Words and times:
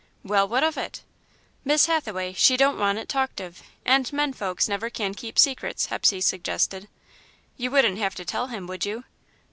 "Well, 0.23 0.47
what 0.47 0.63
of 0.63 0.77
it?" 0.79 1.03
"Miss 1.63 1.85
Hathaway, 1.85 2.33
she 2.33 2.57
don't 2.57 2.79
want 2.79 2.97
it 2.97 3.07
talked 3.07 3.39
of, 3.39 3.61
and 3.85 4.11
men 4.11 4.33
folks 4.33 4.67
never 4.67 4.89
can 4.89 5.13
keep 5.13 5.37
secrets," 5.37 5.85
Hepsey 5.91 6.21
suggested. 6.21 6.87
"You 7.55 7.69
wouldn't 7.69 7.99
have 7.99 8.15
to 8.15 8.25
tell 8.25 8.47
him, 8.47 8.65
would 8.65 8.83
you?" 8.83 9.03